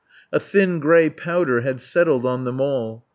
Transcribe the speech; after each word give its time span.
A 0.31 0.39
thin 0.39 0.79
grey 0.79 1.11
powder 1.11 1.61
had 1.61 1.79
settled 1.79 2.25
on 2.25 2.43
them 2.43 2.59
all. 2.59 3.05